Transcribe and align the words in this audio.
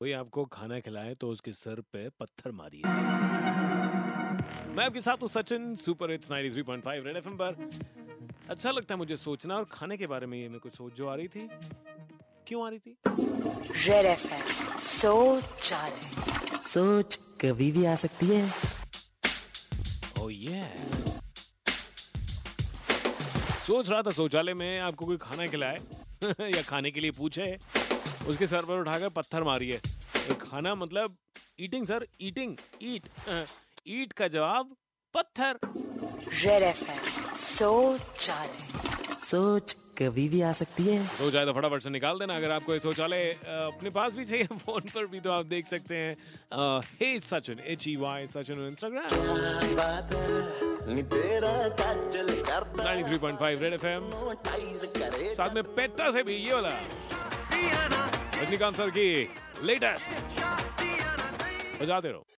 कोई 0.00 0.12
आपको 0.12 0.44
खाना 0.44 0.80
खिलाए 0.80 1.14
तो 1.14 1.28
उसके 1.28 1.52
सर 1.52 1.80
पे 1.92 2.08
पत्थर 2.08 2.50
मारिए। 2.50 2.82
मैं 4.76 4.84
आपके 4.84 5.00
साथ 5.00 5.16
हूँ 5.16 5.28
Sachin 5.28 5.76
super 5.76 6.10
hits 6.10 6.30
93.5 6.30 7.04
Red 7.06 7.16
FM 7.16 7.36
पर। 7.36 7.70
अच्छा 8.50 8.70
लगता 8.70 8.94
है 8.94 8.98
मुझे 8.98 9.16
सोचना 9.16 9.56
और 9.56 9.64
खाने 9.64 9.96
के 9.96 10.06
बारे 10.06 10.26
में 10.26 10.38
ये 10.38 10.48
मेरे 10.48 10.58
को 10.58 10.70
सोच 10.70 10.94
जो 10.94 11.08
आ 11.08 11.14
रही 11.14 11.28
थी। 11.28 11.48
क्यों 12.46 12.66
आ 12.66 12.68
रही 12.68 12.78
थी? 12.78 12.96
रेड 13.88 14.06
एफएम 14.06 14.78
सोच 14.78 15.72
सोच 16.62 17.16
कभी 17.16 17.72
भी 17.72 17.84
आ 17.84 17.94
सकती 17.94 18.26
है। 18.26 18.44
ओह 20.22 20.32
ये 20.34 20.62
yeah. 20.62 21.10
सोच 23.66 23.90
रहा 23.90 24.02
था 24.02 24.10
शौचालय 24.10 24.54
में 24.54 24.78
आपको 24.78 25.06
कोई 25.06 25.16
खाना 25.16 25.46
खिलाए 25.46 25.80
या 26.40 26.62
खाने 26.62 26.90
के 26.90 27.00
लिए 27.00 27.10
पूछे। 27.10 27.58
उसके 28.28 28.46
सर 28.46 28.62
पर 28.62 28.80
उठाकर 28.80 29.08
पत्थर 29.16 29.42
मारिए। 29.44 29.80
तो 30.28 30.34
खाना 30.36 30.74
मतलब 30.74 31.16
eating 31.60 31.86
sir 31.86 32.06
eating 32.22 32.56
eat 32.82 33.08
eat 33.88 34.12
का 34.12 34.28
जवाब 34.28 34.76
पत्थर। 35.14 35.58
रेड 36.44 36.62
एफएम 36.62 37.36
सोच 37.36 38.30
सोच 39.20 39.76
कभी 39.98 40.28
भी 40.28 40.40
आ 40.42 40.52
सकती 40.52 40.82
है। 40.84 41.06
तो 41.18 41.30
जाए 41.30 41.46
तो 41.46 41.52
फटाफट 41.52 41.82
से 41.82 41.90
निकाल 41.90 42.18
देना 42.18 42.36
अगर 42.36 42.50
आपको 42.50 42.72
ये 42.72 42.80
शौचालय 42.80 43.30
अपने 43.44 43.90
पास 43.90 44.12
भी 44.12 44.24
चाहिए 44.24 44.46
फ़ोन 44.58 44.88
पर 44.94 45.06
भी 45.06 45.20
तो 45.20 45.30
आप 45.32 45.46
देख 45.46 45.68
सकते 45.68 45.96
हैं। 45.96 46.16
Hey 47.00 47.08
Sachin 47.20 47.58
H 47.66 47.86
E 47.88 47.96
Y 47.96 48.26
Sachin 48.26 48.66
Instagram 48.66 49.08
काजल 51.80 52.30
करता 52.42 52.84
93.5 52.84 53.60
रेड 53.62 53.74
एफएम 53.74 54.10
टाइज 54.44 54.88
करे 54.96 55.34
साथ 55.34 55.54
में 55.54 55.62
पेट्टा 55.74 56.10
से 56.10 56.22
भी 56.22 56.36
ये 56.36 56.52
वाला। 56.54 56.70
रजनीकांत 58.40 58.74
सर 58.74 58.90
की 58.90 59.06
लेटेस्ट 59.62 60.08
बजाते 61.82 62.08
रहो। 62.08 62.24